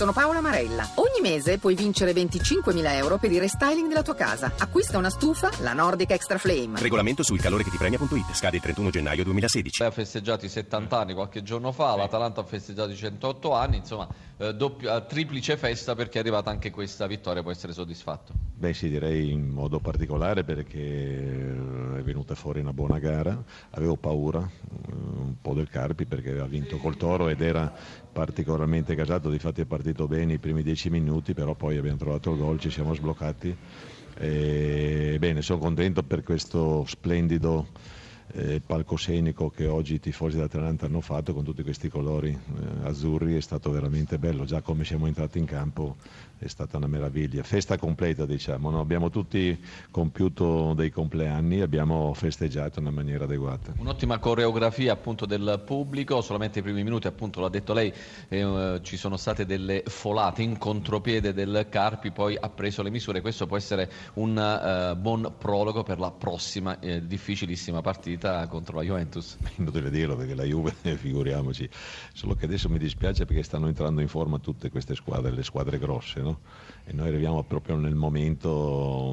[0.00, 0.88] Sono Paola Marella.
[0.94, 4.50] Ogni mese puoi vincere 25.000 euro per il restyling della tua casa.
[4.56, 6.80] Acquista una stufa, la Nordic Extra Flame.
[6.80, 8.32] Regolamento sul calore che ti premia.it.
[8.32, 9.82] Scade il 31 gennaio 2016.
[9.82, 13.76] Lei ha festeggiato i 70 anni qualche giorno fa, l'Atalanta ha festeggiato i 108 anni,
[13.76, 14.08] insomma,
[14.38, 18.32] eh, doppia, triplice festa perché è arrivata anche questa vittoria, può essere soddisfatto.
[18.60, 23.96] Beh sì, direi in modo particolare perché eh, è venuta fuori una buona gara, avevo
[23.96, 27.72] paura eh, un po' del Carpi perché aveva vinto col Toro ed era
[28.12, 32.36] particolarmente gasato, difatti è partito bene i primi dieci minuti, però poi abbiamo trovato il
[32.36, 33.56] gol, ci siamo sbloccati.
[34.14, 37.70] E, bene, sono contento per questo splendido
[38.32, 43.36] eh, palcoscenico che oggi i tifosi dell'Atalanta hanno fatto con tutti questi colori eh, azzurri
[43.36, 45.96] è stato veramente bello, già come siamo entrati in campo
[46.38, 48.80] è stata una meraviglia, festa completa diciamo, no?
[48.80, 49.58] abbiamo tutti
[49.90, 53.74] compiuto dei compleanni, abbiamo festeggiato in una maniera adeguata.
[53.76, 57.92] Un'ottima coreografia appunto del pubblico, solamente i primi minuti appunto l'ha detto lei,
[58.28, 63.20] eh, ci sono state delle folate in contropiede del Carpi, poi ha preso le misure,
[63.20, 68.82] questo può essere un eh, buon prologo per la prossima eh, difficilissima partita contro la
[68.82, 69.36] Juventus.
[69.56, 71.68] Inutile dirlo perché la Juve, figuriamoci,
[72.12, 75.78] solo che adesso mi dispiace perché stanno entrando in forma tutte queste squadre, le squadre
[75.78, 76.38] grosse, no?
[76.84, 78.48] e noi arriviamo proprio nel momento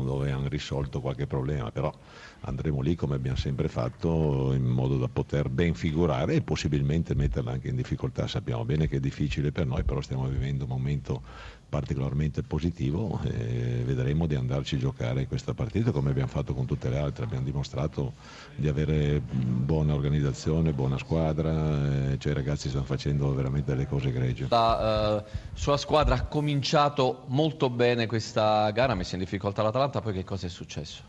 [0.06, 1.94] dove hanno risolto qualche problema, però
[2.42, 7.52] andremo lì come abbiamo sempre fatto in modo da poter ben figurare e possibilmente metterla
[7.52, 8.28] anche in difficoltà.
[8.28, 11.22] Sappiamo bene che è difficile per noi, però stiamo vivendo un momento
[11.70, 16.90] particolarmente positivo e vedremo di andarci a giocare questa partita come abbiamo fatto con tutte
[16.90, 18.14] le altre, abbiamo dimostrato
[18.56, 24.48] di avere buona organizzazione, buona squadra, cioè i ragazzi stanno facendo veramente delle cose egregie.
[24.50, 30.02] La uh, sua squadra ha cominciato molto bene questa gara, ha messo in difficoltà l'Atalanta,
[30.02, 31.04] poi che cosa è successo?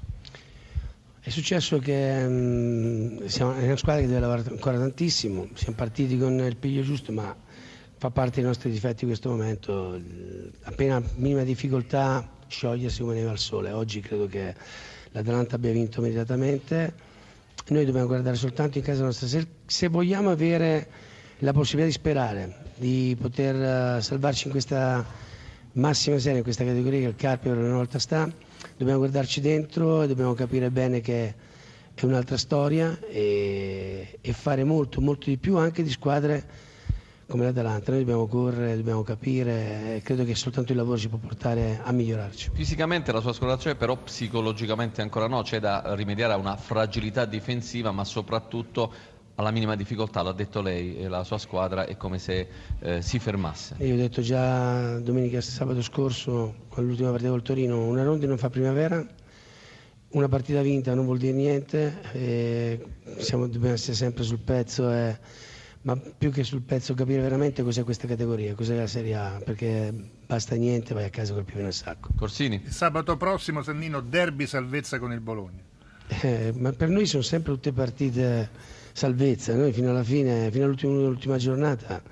[1.21, 6.17] È successo che um, siamo, è una squadra che deve lavorare ancora tantissimo, siamo partiti
[6.17, 7.37] con il piglio giusto, ma
[7.99, 10.01] fa parte dei nostri difetti in questo momento.
[10.63, 13.73] Appena minima difficoltà sciogliersi come neve al sole.
[13.73, 14.55] Oggi credo che
[15.13, 17.07] l'Atalanta abbia vinto meritatamente.
[17.71, 19.27] Noi dobbiamo guardare soltanto in casa nostra.
[19.27, 20.89] Se, se vogliamo avere
[21.41, 25.05] la possibilità di sperare, di poter uh, salvarci in questa
[25.73, 28.31] massima serie, in questa categoria che il Carpio per una volta sta,
[28.77, 31.35] dobbiamo guardarci dentro e dobbiamo capire bene che
[31.95, 36.45] è un'altra storia e, e fare molto, molto di più anche di squadre
[37.29, 41.19] come l'Atalanta, noi dobbiamo correre, dobbiamo capire e credo che soltanto il lavoro ci può
[41.19, 42.51] portare a migliorarci.
[42.55, 47.27] Fisicamente la sua squadra c'è, però psicologicamente ancora no, c'è da rimediare a una fragilità
[47.27, 48.91] difensiva, ma soprattutto
[49.35, 52.49] alla minima difficoltà, l'ha detto lei, la sua squadra è come se
[52.81, 53.77] eh, si fermasse.
[53.81, 58.39] Io ho detto già domenica sabato scorso, con l'ultima partita col Torino, una ronda non
[58.39, 59.07] fa primavera,
[60.13, 61.95] una partita vinta non vuol dire niente,
[63.19, 64.91] siamo, dobbiamo essere sempre sul pezzo.
[64.91, 65.19] E,
[65.89, 69.91] ma più che sul pezzo capire veramente cos'è questa categoria, cos'è la Serie A, perché
[70.27, 72.11] basta niente, vai a casa col più nel sacco.
[72.15, 72.61] Corsini.
[72.63, 75.63] Il sabato prossimo, Sannino, derby salvezza con il Bologna.
[76.09, 78.51] Eh, ma per noi sono sempre tutte partite
[78.93, 82.03] salvezza, noi fino alla fine, fino all'ultima giornata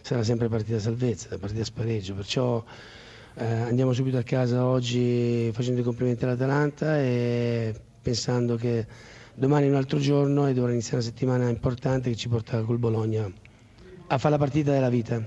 [0.00, 2.64] sarà sempre partita salvezza, partita spareggio, perciò
[3.34, 7.72] eh, andiamo subito a casa oggi facendo i complimenti all'Atalanta e
[8.02, 8.84] pensando che
[9.34, 12.78] domani è un altro giorno e dovrà iniziare una settimana importante che ci porta col
[12.78, 13.30] Bologna
[14.08, 15.20] a fare la partita della vita.